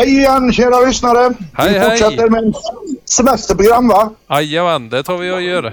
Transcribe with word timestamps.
Hej 0.00 0.18
igen 0.18 0.52
kära 0.52 0.80
lyssnare. 0.86 1.34
Hej, 1.54 1.72
Vi 1.72 1.78
hej. 1.78 1.90
fortsätter 1.90 2.28
med 2.28 2.54
semesterprogram 3.04 3.88
va? 3.88 4.10
Jajamän, 4.28 4.88
det 4.88 5.02
tar 5.02 5.16
vi 5.18 5.30
och 5.30 5.42
gör. 5.42 5.72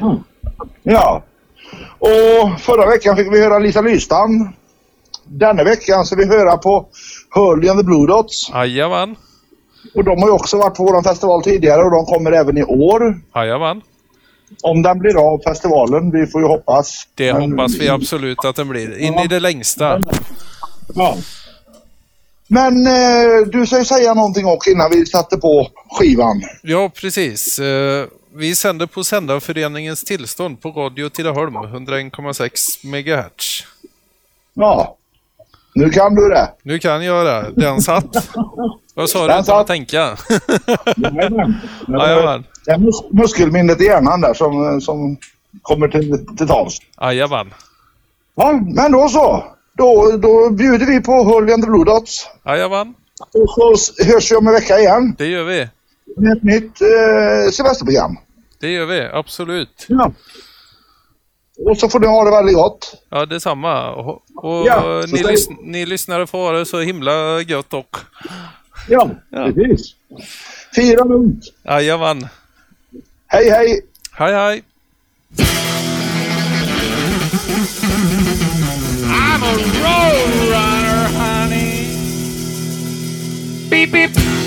Ja. 0.83 1.23
Och 1.99 2.61
förra 2.61 2.85
veckan 2.85 3.15
fick 3.17 3.33
vi 3.33 3.41
höra 3.43 3.59
Lisa 3.59 3.81
Lystam. 3.81 4.49
Denna 5.23 5.63
veckan 5.63 6.05
ska 6.05 6.15
vi 6.15 6.25
höra 6.25 6.57
på 6.57 6.85
Hurley 7.35 7.69
and 7.69 7.79
the 7.79 7.83
Blue 7.85 8.07
Dots. 8.07 8.49
Jajamän, 8.53 9.15
Och 9.95 10.03
de 10.03 10.21
har 10.21 10.27
ju 10.29 10.33
också 10.33 10.57
varit 10.57 10.75
på 10.75 10.83
vår 10.83 11.01
festival 11.03 11.43
tidigare 11.43 11.83
och 11.83 11.91
de 11.91 12.05
kommer 12.05 12.31
även 12.31 12.57
i 12.57 12.63
år. 12.63 13.21
jajamän. 13.35 13.81
Om 14.63 14.81
den 14.81 14.99
blir 14.99 15.17
av 15.33 15.41
festivalen, 15.47 16.11
vi 16.11 16.27
får 16.27 16.41
ju 16.41 16.47
hoppas. 16.47 17.07
Det 17.15 17.33
Men- 17.33 17.51
hoppas 17.51 17.75
vi 17.75 17.89
absolut 17.89 18.45
att 18.45 18.55
den 18.55 18.67
blir. 18.69 18.97
In 18.97 19.13
i 19.19 19.27
det 19.27 19.39
längsta. 19.39 19.99
Ja. 20.95 21.15
Men 22.47 22.87
eh, 22.87 23.47
du 23.51 23.65
ska 23.65 23.79
ju 23.79 23.85
säga 23.85 24.13
någonting 24.13 24.45
också 24.45 24.69
innan 24.69 24.91
vi 24.91 25.05
satte 25.05 25.37
på 25.37 25.67
skivan. 25.99 26.41
Ja, 26.63 26.91
precis. 27.01 27.59
Eh, 27.59 28.05
Vi 28.35 28.55
sänder 28.55 28.85
på 28.85 29.03
Sändarföreningens 29.03 30.03
tillstånd 30.03 30.61
på 30.61 30.69
Radio 30.71 31.09
Tidaholm, 31.09 31.53
101,6 31.55 32.85
MHz. 32.85 33.63
Ja. 34.53 34.95
Nu 35.75 35.89
kan 35.89 36.15
du 36.15 36.29
det. 36.29 36.49
Nu 36.63 36.79
kan 36.79 37.05
jag 37.05 37.25
det. 37.25 37.51
Den 37.61 37.81
satt. 37.81 38.29
Vad 38.93 39.09
sa 39.09 39.19
du 39.19 39.25
utan 39.25 39.39
att 39.39 39.45
satt. 39.45 39.67
tänka? 39.67 39.97
Jajamän. 40.97 41.53
Jajamän. 41.87 42.43
Det 42.65 42.71
är 42.71 42.77
mus- 42.77 43.05
muskelminnet 43.11 43.81
i 43.81 43.83
hjärnan 43.83 44.21
där 44.21 44.33
som, 44.33 44.81
som 44.81 45.17
kommer 45.61 45.87
till, 45.87 46.25
till 46.37 46.47
tals. 46.47 46.77
Jajamän. 47.01 47.53
Ja, 48.35 48.51
men 48.75 48.91
då 48.91 49.09
så. 49.09 49.43
Då, 49.77 50.17
då 50.17 50.49
bjuder 50.49 50.85
vi 50.85 51.01
på 51.01 51.11
Hurley 51.23 51.53
and 51.53 51.63
the 51.63 51.69
Blue 51.69 51.85
Dots. 51.85 52.27
Jajamän, 52.45 52.93
Och 53.33 53.79
så 53.79 54.03
hörs 54.03 54.31
vi 54.31 54.35
om 54.35 54.47
en 54.47 54.53
vecka 54.53 54.79
igen 54.79 55.15
det 55.17 55.25
gör 55.27 55.43
vi. 55.43 55.67
med 56.17 56.37
ett 56.37 56.43
nytt 56.43 56.81
eh, 56.81 57.51
semesterprogram. 57.51 58.17
Det 58.59 58.69
gör 58.71 58.85
vi, 58.85 59.01
absolut. 59.13 59.85
Ja. 59.87 60.11
Och 61.65 61.77
så 61.77 61.89
får 61.89 61.99
ni 61.99 62.07
ha 62.07 62.23
det 62.25 62.31
väldigt 62.31 62.55
gott. 62.55 62.93
Ja, 63.09 63.25
detsamma. 63.25 63.91
Och, 63.91 64.21
och 64.35 64.67
Ja, 64.67 65.03
ni, 65.07 65.23
lys- 65.23 65.57
ni 65.63 65.85
lyssnare 65.85 66.27
får 66.27 66.37
ha 66.37 66.51
det 66.51 66.65
så 66.65 66.79
himla 66.79 67.41
gött 67.41 67.73
och. 67.73 67.97
Ja, 68.89 69.09
Ja. 69.29 69.51
precis. 69.55 69.95
Fira 70.75 71.03
lugnt. 71.03 71.43
Jajamän. 71.65 72.27
Hej, 73.27 73.49
hej! 73.49 73.81
Hej, 74.11 74.33
hej. 74.33 74.63
I'm 79.39 79.43
a 79.43 79.55
road 79.83 80.49
runner, 80.49 81.01
honey. 81.15 81.85
Beep 83.69 83.91
beep. 83.91 84.46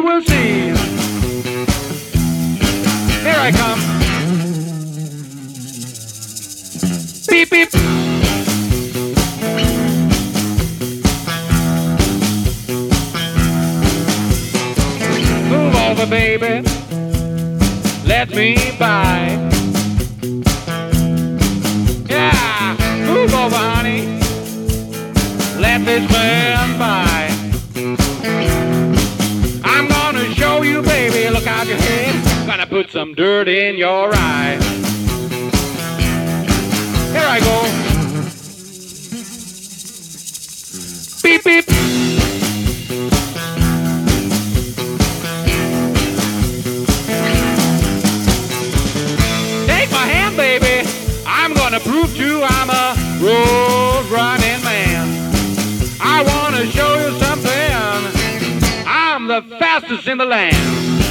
You 0.00 0.06
will 0.06 0.22
see. 0.22 0.72
Here 3.22 3.40
I 3.48 3.50
come. 3.52 3.80
Beep, 7.28 7.50
beep. 7.50 7.74
Move 15.50 15.74
over, 15.76 16.06
baby. 16.06 16.62
Let 18.06 18.30
me 18.30 18.56
by. 18.78 19.36
Yeah, 22.08 22.76
move 23.06 23.34
over, 23.34 23.56
honey. 23.56 24.06
Let 25.60 25.84
this 25.84 26.10
man 26.10 26.69
dirt 33.20 33.48
in 33.48 33.76
your 33.76 34.08
eye. 34.14 34.56
Here 37.12 37.28
I 37.28 37.38
go. 37.40 37.56
Beep 41.22 41.44
beep. 41.44 41.66
Take 49.66 49.90
my 49.90 50.06
hand, 50.06 50.38
baby. 50.38 50.88
I'm 51.26 51.52
gonna 51.52 51.80
prove 51.80 52.16
to 52.16 52.26
you 52.26 52.42
I'm 52.42 52.70
a 52.70 52.96
road 53.22 54.06
running 54.10 54.64
man. 54.64 55.06
I 56.00 56.22
wanna 56.22 56.64
show 56.70 56.94
you 56.94 57.18
something. 57.18 57.72
I'm 58.86 59.26
the 59.26 59.42
fastest 59.58 60.08
in 60.08 60.16
the 60.16 60.24
land. 60.24 61.09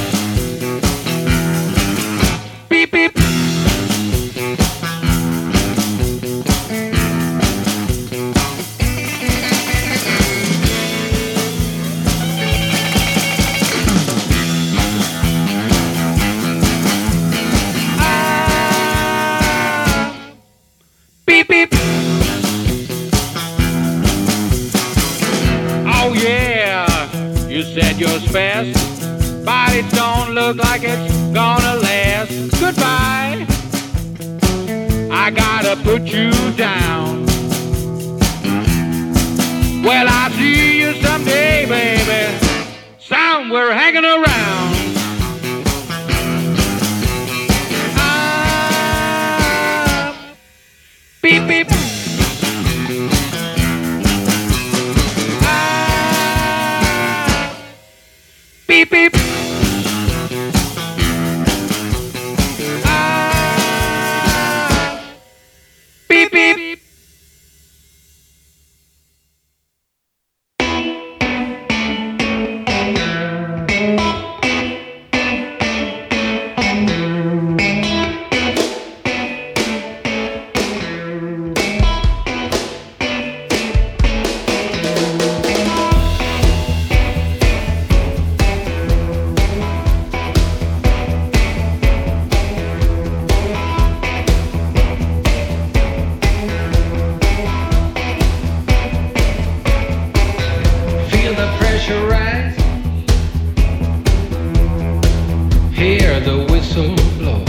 hear 105.80 106.20
the 106.20 106.44
whistle 106.52 106.94
blow. 107.16 107.42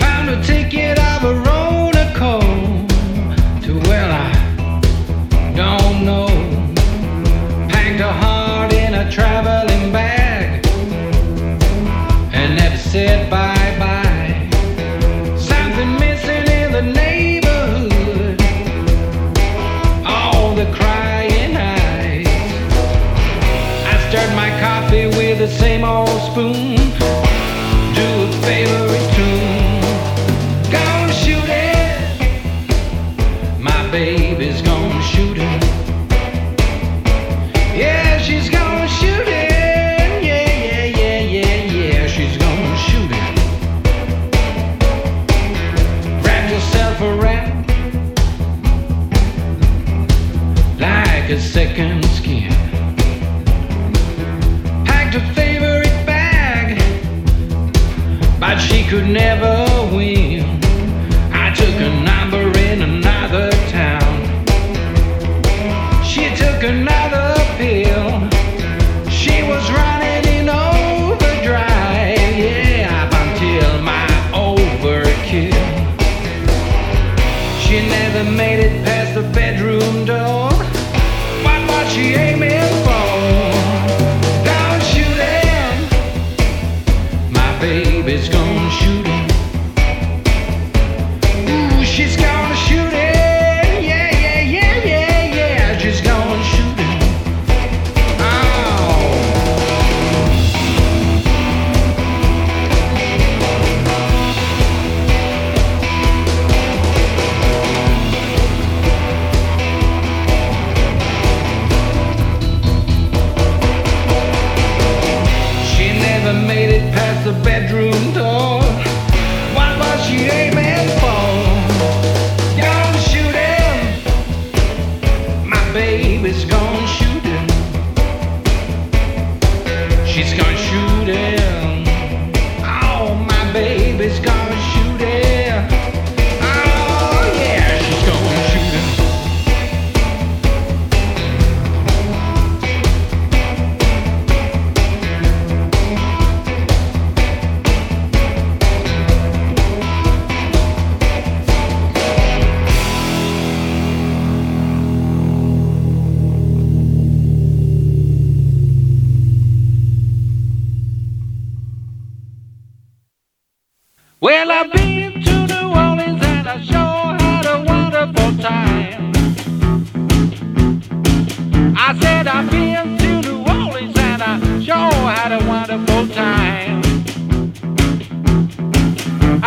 Found 0.00 0.28
a 0.28 0.42
ticket 0.42 0.98
of 0.98 1.22
a 1.22 1.34
roller 1.48 2.10
coaster 2.16 3.60
to 3.64 3.78
where 3.88 4.10
I 4.10 4.32
don't 5.54 6.04
know. 6.04 6.26
Packed 7.68 8.00
a 8.00 8.12
heart 8.12 8.72
in 8.72 8.94
a 8.94 9.08
traveling 9.08 9.92
bag 9.92 10.66
and 12.32 12.56
never 12.56 12.76
said 12.76 13.30
bye. 13.30 13.60
the 25.40 25.48
same 25.48 25.84
old 25.84 26.20
spoon 26.20 26.69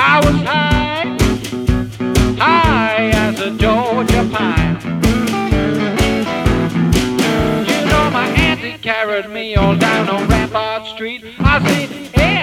I 0.06 0.20
was 0.26 0.36
high, 0.42 1.18
high 2.38 3.10
as 3.14 3.40
a 3.40 3.52
Georgia 3.52 4.28
pine. 4.32 4.76
You 7.68 7.86
know 7.86 8.10
my 8.12 8.28
auntie 8.38 8.78
carried 8.80 9.30
me 9.30 9.56
all 9.56 9.76
down 9.76 10.10
on 10.10 10.28
Rampart 10.28 10.88
Street. 10.88 11.24
I 11.40 11.54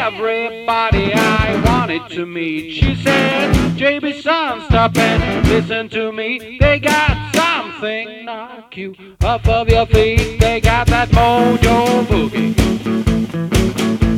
everybody 0.00 1.12
I 1.12 1.62
wanted 1.66 2.08
to 2.10 2.26
meet. 2.26 2.72
She 2.72 2.94
said, 2.96 3.54
JB 3.76 4.22
son, 4.22 4.62
stop 4.66 4.96
and 4.96 5.46
listen 5.46 5.88
to 5.90 6.10
me. 6.10 6.58
They 6.58 6.78
got 6.78 7.34
something 7.34 8.24
knock 8.24 8.76
you 8.76 8.94
off 9.22 9.46
of 9.46 9.68
your 9.68 9.86
feet. 9.86 10.40
They 10.40 10.60
got 10.60 10.86
that 10.88 11.10
mojo 11.10 12.04
boogie. 12.06 12.54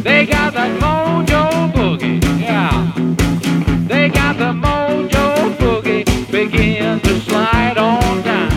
They 0.02 0.26
got 0.26 0.54
that 0.54 0.80
mojo 0.80 1.72
boogie. 1.72 2.22
Yeah. 2.40 3.11
To 6.52 7.20
slide 7.22 7.78
on 7.78 8.22
down. 8.22 8.52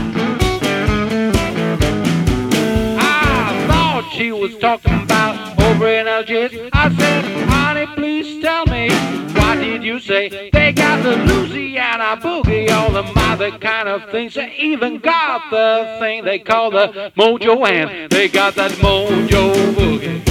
I 3.00 3.66
thought 3.68 4.12
she 4.14 4.34
was 4.34 4.58
talking 4.58 5.02
about 5.02 5.58
over 5.62 5.88
in 5.88 6.06
Algiers. 6.06 6.52
I 6.74 6.94
said, 6.94 7.24
honey, 7.48 7.88
please 7.96 8.44
tell 8.44 8.66
me, 8.66 8.90
what 9.34 9.56
did 9.56 9.82
you 9.82 10.00
say? 10.00 10.50
They 10.52 10.74
got 10.74 11.04
the 11.04 11.16
Louisiana 11.16 12.18
boogie, 12.22 12.70
all 12.70 12.92
the 12.92 13.10
other 13.16 13.52
kind 13.60 13.88
of 13.88 14.10
things. 14.12 14.34
They 14.34 14.54
even 14.60 14.98
got 14.98 15.50
the 15.50 15.96
thing 16.00 16.26
they 16.26 16.40
call 16.40 16.72
the 16.72 17.14
mojo 17.18 17.66
and 17.66 18.12
they 18.12 18.28
got 18.28 18.56
that 18.56 18.72
mojo 18.72 19.54
boogie. 19.74 20.22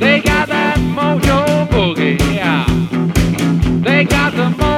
They 0.00 0.20
got 0.20 0.48
that 0.48 0.78
mojo 0.78 1.68
boogie, 1.68 2.18
yeah. 2.34 2.66
They 3.82 4.04
got 4.04 4.32
the 4.32 4.50
mojo 4.50 4.71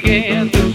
boogie, 0.00 0.65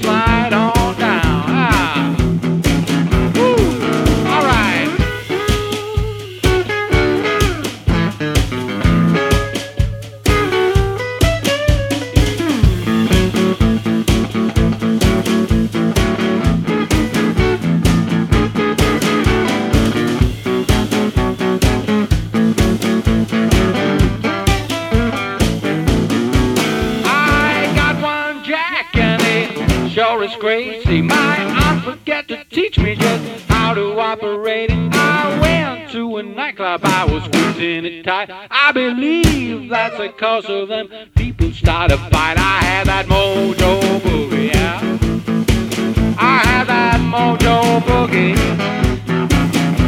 me 32.91 32.97
just 32.97 33.45
how 33.47 33.73
to 33.73 33.99
operate 33.99 34.69
it. 34.69 34.93
I 34.93 35.39
went 35.39 35.91
to 35.91 36.17
a 36.17 36.23
nightclub, 36.23 36.81
I 36.83 37.05
was 37.05 37.23
squeezing 37.23 37.85
it 37.85 38.03
tight. 38.03 38.29
I 38.29 38.71
believe 38.73 39.69
that's 39.69 39.97
the 39.97 40.09
cause 40.09 40.45
of 40.49 40.67
them 40.67 40.89
people 41.15 41.51
start 41.53 41.91
a 41.91 41.97
fight. 41.97 42.37
I 42.37 42.59
had 42.63 42.87
that 42.87 43.05
mojo 43.05 43.99
boogie, 44.01 44.53
yeah. 44.53 44.79
I 46.17 46.37
had 46.45 46.65
that 46.65 46.99
mojo 46.99 47.79
boogie. 47.81 48.35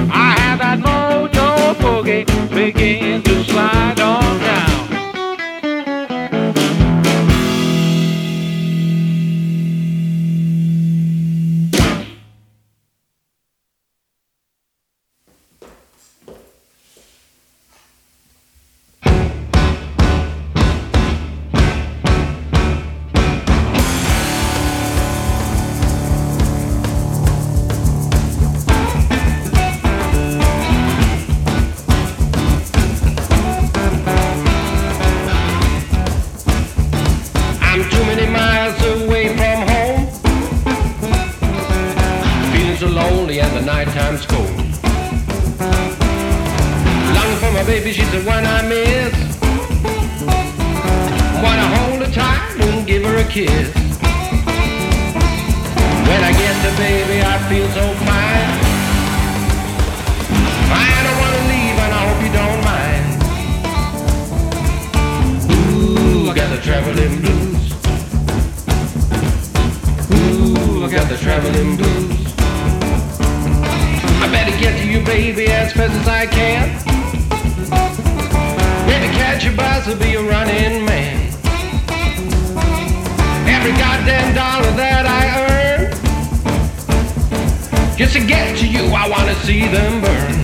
I 0.10 0.40
had 0.40 0.58
that 0.58 0.80
mojo 0.80 1.74
boogie 1.76 2.26
begin 2.56 3.22
to 3.24 3.44
slide 3.44 4.00
on 4.00 4.40
down. 4.40 4.93
So 42.84 42.90
lonely 42.90 43.40
and 43.40 43.56
the 43.56 43.62
nighttime's 43.62 44.26
cold. 44.26 44.58
Longing 47.16 47.40
for 47.40 47.52
my 47.54 47.64
baby, 47.66 47.94
she's 47.94 48.12
the 48.12 48.22
one 48.24 48.46
I 48.46 48.62
miss. 48.68 49.14
Wanna 51.42 51.68
hold 51.76 52.02
her 52.04 52.12
tight 52.12 52.60
and 52.60 52.86
give 52.86 53.04
her 53.06 53.16
a 53.16 53.24
kiss. 53.24 53.74
When 56.10 56.24
I 56.30 56.34
get 56.34 56.56
to, 56.64 56.72
baby, 56.76 57.22
I 57.24 57.38
feel 57.48 57.68
so 57.70 57.94
fine. 58.04 58.52
I 60.74 61.04
don't 61.06 61.20
wanna 61.24 61.44
leave, 61.54 61.78
and 61.86 61.94
I 61.94 62.02
hope 62.08 62.22
you 62.26 62.32
don't 62.42 62.62
mind. 62.72 63.08
Ooh, 65.56 66.30
I 66.30 66.34
got 66.36 66.50
the 66.54 66.60
traveling 66.62 67.16
blues. 67.22 67.64
Ooh, 70.12 70.84
I 70.84 70.88
got 70.92 71.08
the 71.08 71.18
traveling 71.18 71.78
blues. 71.78 72.13
I 74.54 74.56
get 74.60 74.78
to 74.78 74.88
you, 74.88 75.04
baby, 75.04 75.48
as 75.48 75.74
fast 75.74 75.94
as 75.94 76.08
I 76.08 76.28
can. 76.28 76.70
Maybe 78.86 79.08
catch 79.18 79.48
a 79.48 79.52
bus 79.52 79.88
or 79.88 79.96
be 79.96 80.14
a 80.14 80.22
running 80.22 80.86
man. 80.86 81.34
Every 83.50 83.72
goddamn 83.82 84.36
dollar 84.36 84.70
that 84.78 85.08
I 85.10 85.24
earn, 85.50 85.90
just 87.98 88.14
to 88.14 88.20
get 88.24 88.56
to 88.60 88.68
you, 88.68 88.94
I 88.94 89.10
wanna 89.10 89.34
see 89.42 89.66
them 89.66 90.02
burn. 90.06 90.38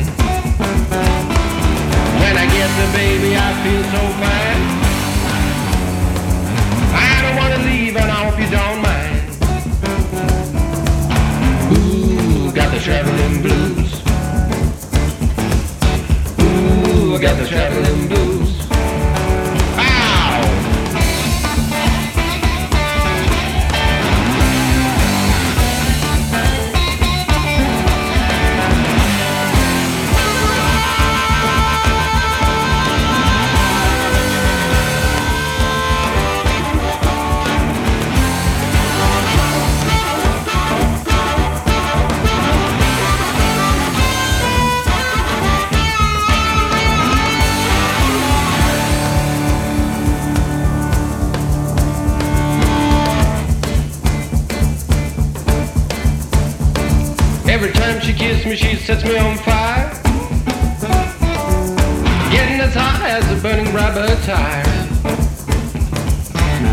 When 2.18 2.34
I 2.36 2.48
get 2.50 2.70
there, 2.78 2.92
baby, 2.98 3.38
I 3.38 3.54
feel 3.62 3.84
so 3.94 4.01
fine. 4.18 4.62
I 6.98 7.22
don't 7.22 7.38
wanna 7.38 7.62
leave, 7.70 7.96
and 7.96 8.10
I 8.10 8.25
hope 8.25 8.39
you 8.42 8.50
don't 8.50 8.59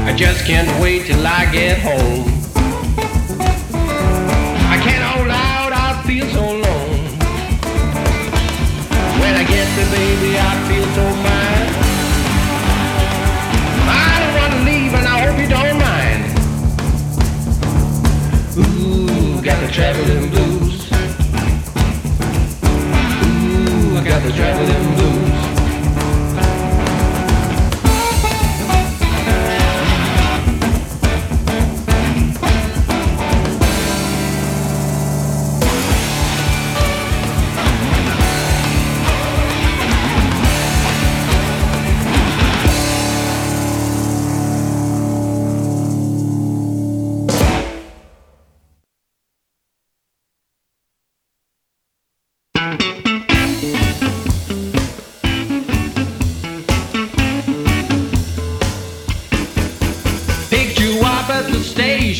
I 0.07 0.15
just 0.15 0.45
can't 0.47 0.69
wait 0.81 1.07
till 1.07 1.27
I 1.27 1.51
get 1.51 1.79
home. 1.81 2.29
I 4.71 4.79
can't 4.81 5.03
hold 5.03 5.29
out, 5.29 5.73
I 5.73 6.01
feel 6.07 6.25
so 6.27 6.43
alone. 6.43 7.01
When 9.21 9.35
I 9.35 9.43
get 9.43 9.67
there, 9.75 9.91
baby, 9.91 10.39
I 10.39 10.53
feel 10.69 10.87
so 10.95 11.05
fine. 11.27 11.69
I 13.91 14.15
don't 14.23 14.35
wanna 14.39 14.63
leave, 14.71 14.95
and 14.95 15.07
I 15.09 15.19
hope 15.27 15.39
you 15.41 15.49
don't 15.49 15.79
mind. 15.89 16.23
Ooh, 18.59 19.43
got 19.43 19.59
the 19.61 19.73
traveling 19.73 20.31
blues. 20.31 20.87
Ooh, 23.25 23.99
I 23.99 24.05
got 24.09 24.23
the 24.23 24.33
traveling 24.33 24.95
blues. 24.95 25.26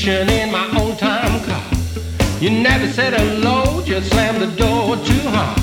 In 0.09 0.53
my 0.53 0.69
old 0.79 0.99
time 1.01 1.43
car. 1.45 1.63
You 2.41 2.51
never 2.51 2.87
said 2.93 3.13
hello, 3.13 3.83
just 3.85 4.11
slammed 4.11 4.41
the 4.41 4.47
door 4.57 4.97
too 4.97 5.29
hard. 5.31 5.59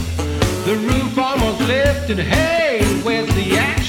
The 0.65 0.75
roof 0.75 1.17
almost 1.17 1.62
lifted. 1.62 2.19
Hey, 2.19 2.83
where's 3.03 3.33
the 3.35 3.55
ashtray? 3.55 3.82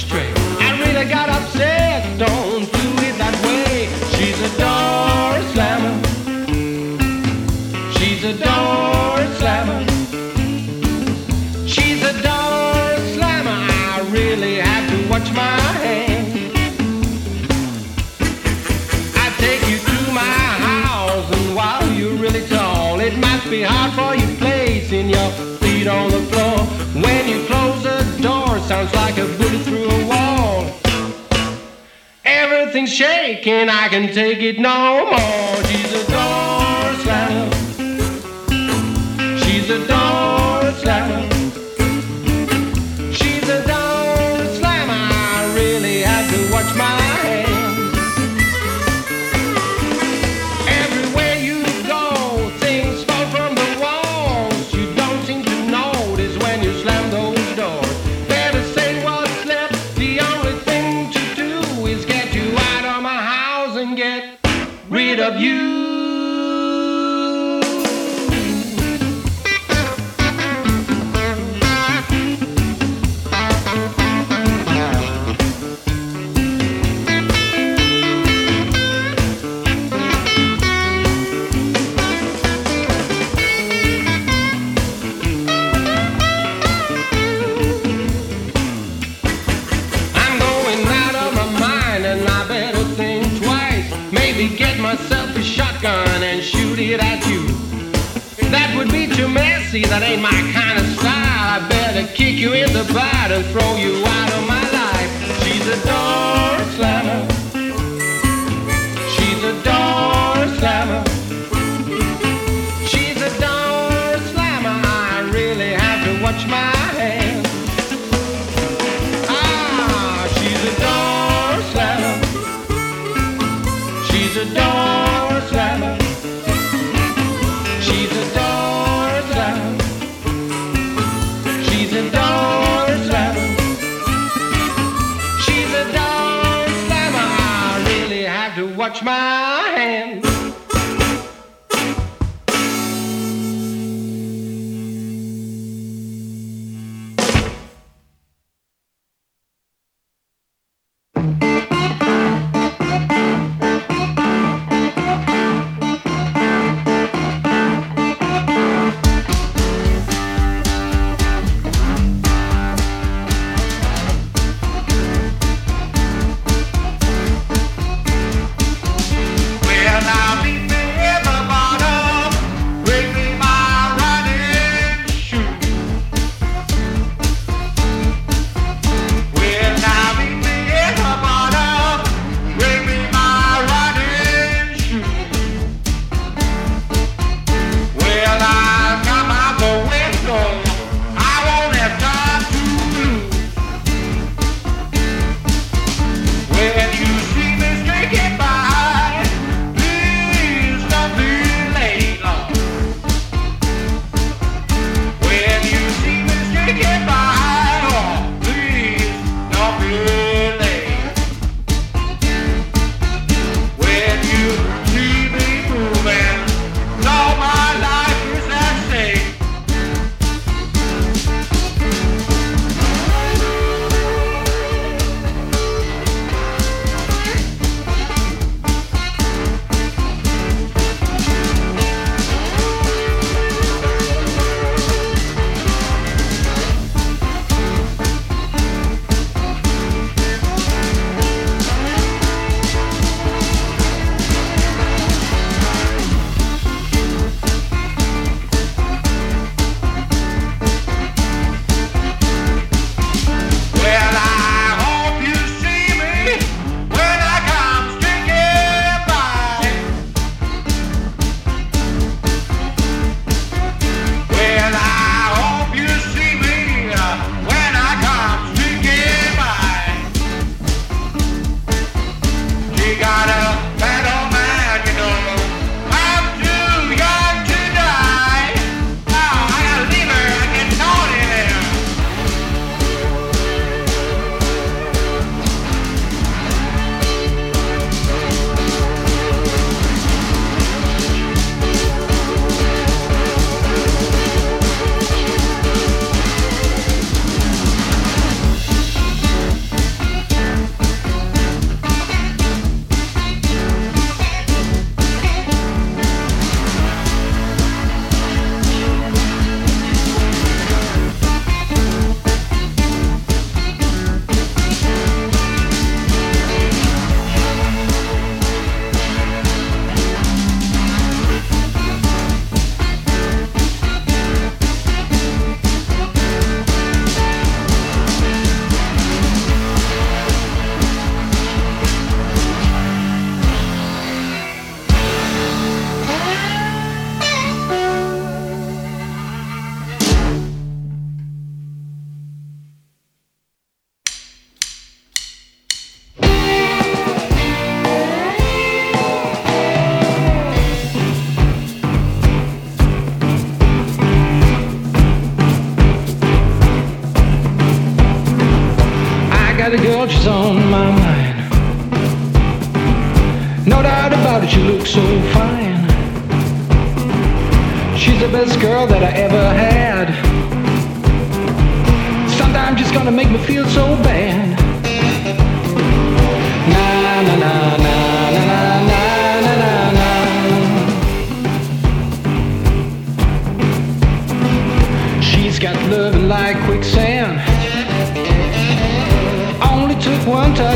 Everything's 32.84 32.98
shaking, 32.98 33.70
I 33.70 33.88
can 33.88 34.12
take 34.12 34.40
it 34.40 34.58
no 34.58 35.06
more. 35.06 35.64
She's 35.64 35.92
a 35.94 36.04
door 36.10 36.94
slammer. 37.02 37.50
She's 39.38 39.70
a 39.70 39.86
door 39.86 40.13
messy, 99.74 99.88
that 99.88 100.02
ain't 100.02 100.22
my 100.22 100.30
kind 100.52 100.78
of 100.78 100.86
style. 100.98 101.62
I 101.62 101.68
better 101.68 102.06
kick 102.14 102.36
you 102.36 102.52
in 102.52 102.72
the 102.72 102.84
butt 102.92 103.30
and 103.30 103.44
throw 103.46 103.76
you 103.76 104.04
out 104.06 104.32
of 104.32 104.46
my 104.46 104.62
life. 104.70 105.10
She's 105.42 105.66
a 105.66 105.86
door 105.86 106.03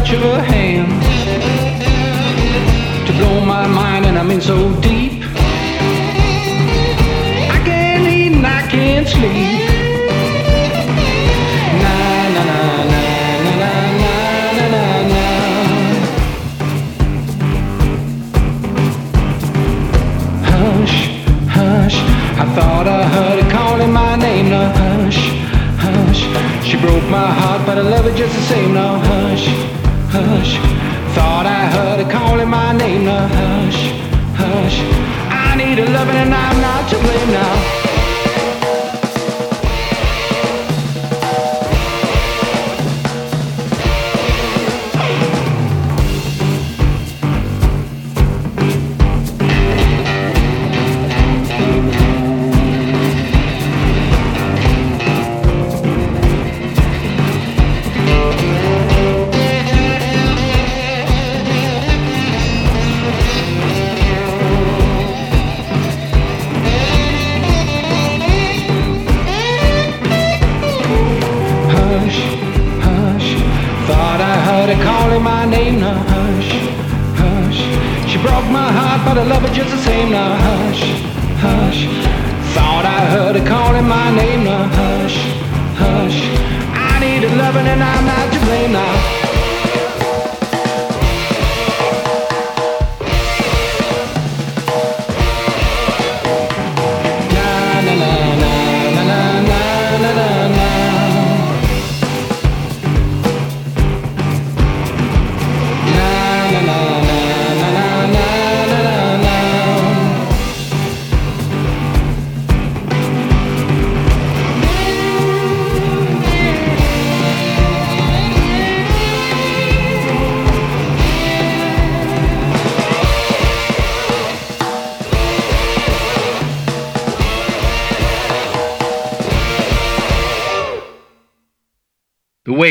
touch 0.09 0.17
of 0.17 0.23
her 0.23 0.43
hand 0.43 1.08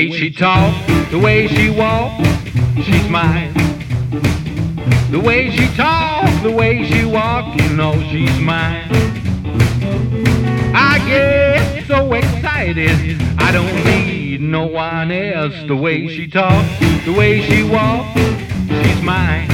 way 0.09 0.17
she 0.17 0.31
talk, 0.31 0.87
the 1.11 1.19
way 1.19 1.47
she 1.47 1.69
walk, 1.69 2.11
she's 2.83 3.09
mine. 3.09 3.53
The 5.11 5.19
way 5.19 5.49
she 5.51 5.67
talk, 5.75 6.43
the 6.43 6.51
way 6.51 6.85
she 6.85 7.05
walk, 7.05 7.59
you 7.59 7.69
know 7.75 7.93
she's 8.09 8.39
mine. 8.39 8.87
I 10.73 11.03
get 11.05 11.85
so 11.87 12.13
excited, 12.13 13.21
I 13.37 13.51
don't 13.51 13.73
need 13.85 14.41
no 14.41 14.65
one 14.65 15.11
else. 15.11 15.55
The 15.67 15.75
way 15.75 16.07
she 16.07 16.27
talks, 16.27 16.79
the 17.05 17.13
way 17.13 17.41
she 17.41 17.63
walks, 17.63 18.19
she's 18.81 19.01
mine. 19.01 19.49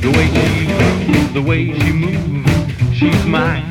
The 0.00 0.10
way 0.16 0.26
she, 0.34 1.32
the 1.32 1.42
way 1.42 1.78
she 1.78 1.92
move, 1.92 2.94
she's 2.94 3.24
mine. 3.24 3.65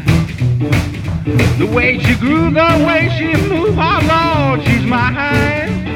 The 1.25 1.65
way 1.65 1.97
she 1.97 2.15
grew, 2.15 2.51
the 2.51 2.85
way 2.85 3.09
she 3.17 3.33
moved, 3.49 3.79
oh 3.79 3.99
Lord, 4.07 4.63
she's 4.63 4.85
mine. 4.85 5.88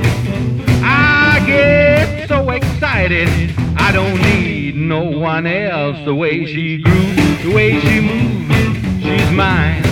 I 0.83 1.43
get 1.45 2.27
so 2.27 2.49
excited, 2.49 3.29
I 3.77 3.91
don't 3.91 4.19
need 4.21 4.75
no 4.75 5.03
one 5.03 5.45
else. 5.45 6.03
The 6.03 6.15
way 6.15 6.45
she 6.45 6.79
grew, 6.81 7.13
the 7.43 7.53
way 7.53 7.79
she 7.79 8.01
moved, 8.01 9.03
she's 9.03 9.31
mine. 9.31 9.88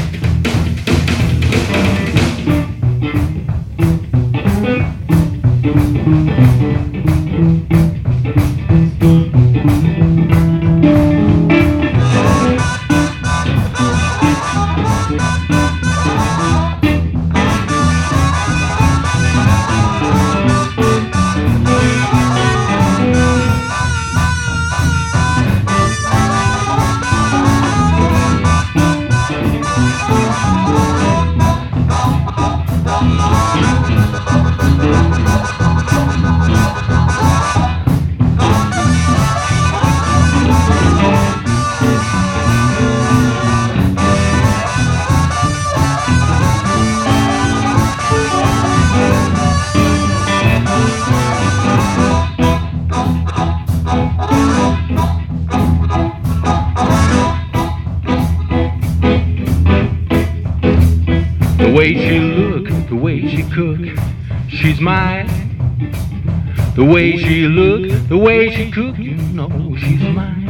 The 66.77 66.85
way 66.85 67.17
she 67.17 67.47
look, 67.47 68.07
the 68.07 68.19
way 68.19 68.51
she 68.51 68.69
cook, 68.69 68.99
you 68.99 69.15
know 69.15 69.49
she's 69.79 69.99
mine. 69.99 70.45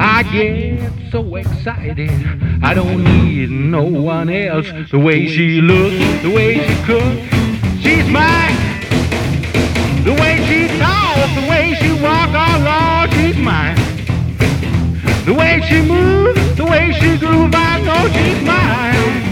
I 0.00 0.22
get 0.22 0.90
so 1.12 1.36
excited, 1.36 2.10
I 2.62 2.72
don't 2.72 3.04
need 3.04 3.50
no 3.50 3.82
one 3.82 4.30
else. 4.30 4.66
The 4.90 4.98
way 4.98 5.26
she 5.26 5.60
look, 5.60 5.92
the 6.22 6.30
way 6.30 6.66
she 6.66 6.74
cook, 6.84 7.12
she's 7.82 8.08
mine. 8.08 8.56
The 10.04 10.14
way 10.14 10.42
she 10.48 10.66
talk, 10.78 11.28
the 11.34 11.46
way 11.46 11.74
she 11.78 11.92
walk, 12.02 12.30
oh 12.32 12.56
Lord, 12.64 13.12
she's 13.12 13.36
mine. 13.36 13.76
The 15.26 15.34
way 15.34 15.60
she 15.68 15.82
move, 15.82 16.56
the 16.56 16.64
way 16.64 16.90
she 16.92 17.18
groove, 17.18 17.52
I 17.54 17.82
know 17.82 18.08
she's 18.08 18.42
mine. 18.46 19.27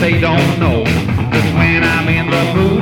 They 0.00 0.18
don't 0.18 0.58
know. 0.58 0.82
Cause 1.30 1.52
when 1.52 1.84
I'm 1.84 2.08
in 2.08 2.30
the 2.30 2.54
mood, 2.54 2.79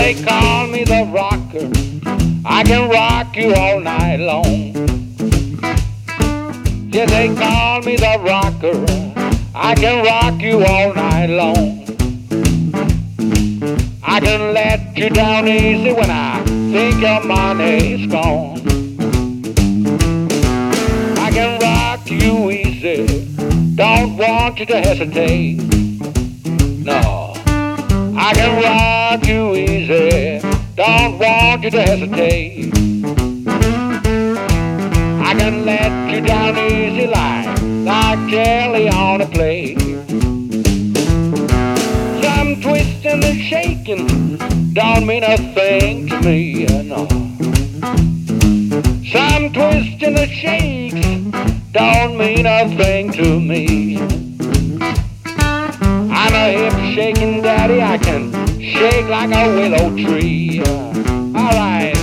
they 0.00 0.14
call 0.14 0.66
me 0.66 0.82
the 0.84 1.02
rocker. 1.12 1.68
I 2.44 2.62
can 2.64 2.88
rock 2.88 3.36
you 3.36 3.54
all 3.54 3.80
night 3.80 4.16
long. 4.16 4.72
Yes, 6.90 7.10
they 7.10 7.28
call 7.34 7.82
me 7.82 7.96
the 7.96 8.16
rocker. 8.30 8.78
I 9.54 9.74
can 9.74 9.96
rock 10.02 10.40
you 10.40 10.64
all 10.64 10.94
night 10.94 11.26
long. 11.40 11.68
I 14.02 14.20
can 14.20 14.54
let 14.54 14.96
you 14.96 15.10
down 15.10 15.46
easy 15.46 15.92
when 15.92 16.10
I 16.10 16.42
think 16.72 17.00
your 17.02 17.22
money's 17.22 18.10
gone. 18.10 18.58
I 21.26 21.30
can 21.30 21.60
rock 21.60 22.10
you 22.10 22.50
easy. 22.50 23.26
Don't 23.74 24.16
want 24.16 24.58
you 24.60 24.66
to 24.66 24.80
hesitate. 24.80 25.58
No. 26.90 27.34
I 28.16 28.32
can 28.34 28.62
rock 28.62 28.99
you 29.18 29.56
easy. 29.56 30.38
Don't 30.76 31.18
want 31.18 31.64
you 31.64 31.70
to 31.70 31.82
hesitate. 31.82 32.72
I 35.28 35.34
can 35.36 35.64
let 35.64 36.12
you 36.12 36.20
down 36.20 36.56
easy 36.56 37.08
like, 37.08 37.60
like 37.84 38.30
jelly 38.30 38.88
on 38.88 39.20
a 39.20 39.26
plate. 39.26 39.80
Some 42.22 42.60
twisting 42.60 43.24
and 43.24 43.40
shaking 43.40 44.36
don't 44.74 45.06
mean 45.06 45.24
a 45.24 45.36
thing 45.54 46.08
to 46.08 46.20
me, 46.20 46.66
no. 46.84 47.08
Some 49.12 49.52
twisting 49.52 50.16
and 50.18 50.30
shakes 50.30 51.06
don't 51.72 52.16
mean 52.16 52.46
a 52.46 52.68
thing 52.76 53.10
to 53.12 53.40
me. 53.40 53.98
I'm 56.12 56.32
a 56.32 56.52
hip 56.52 56.94
shaking 56.94 57.42
daddy. 57.42 57.82
I 57.82 57.98
can 57.98 58.49
shake 58.70 59.08
like 59.08 59.30
a 59.34 59.48
willow 59.56 59.90
tree. 59.96 60.62
All 60.64 61.32
right. 61.34 61.99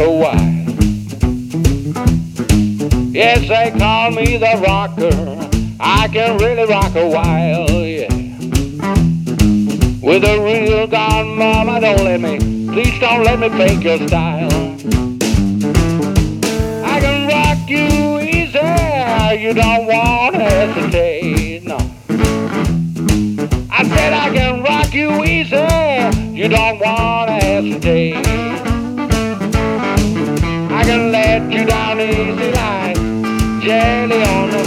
A 0.00 0.10
while. 0.10 0.64
Yes, 3.12 3.48
they 3.48 3.78
call 3.78 4.10
me 4.10 4.36
the 4.36 4.60
rocker. 4.66 5.14
I 5.78 6.08
can 6.08 6.38
really 6.38 6.66
rock 6.68 6.94
a 6.96 7.08
while, 7.08 7.70
yeah. 7.70 8.12
With 10.02 10.24
a 10.24 10.40
real 10.42 10.86
gone 10.86 11.36
mama, 11.36 11.80
don't 11.80 12.04
let 12.04 12.20
me, 12.20 12.38
please 12.72 12.98
don't 12.98 13.24
let 13.24 13.38
me 13.38 13.48
fake 13.50 13.84
your 13.84 14.06
style. 14.08 14.52
I 16.84 17.00
can 17.00 17.28
rock 17.28 17.68
you 17.68 18.20
easy, 18.20 19.40
you 19.40 19.54
don't 19.54 19.86
want 19.86 20.34
to 20.34 20.42
hesitate, 20.42 21.64
no. 21.64 21.78
I 23.70 23.84
said 23.88 24.12
I 24.12 24.30
can 24.32 24.62
rock 24.62 24.92
you 24.92 25.24
easy. 25.24 26.04
You 26.34 26.48
don't 26.48 26.80
want 26.80 27.28
to 27.28 27.34
you 31.54 31.64
down 31.64 32.00
easy 32.00 32.50
like 32.50 32.96
jelly 33.62 34.22
on 34.22 34.50
the 34.50 34.63